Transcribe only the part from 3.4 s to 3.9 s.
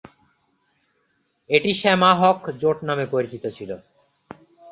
ছিল।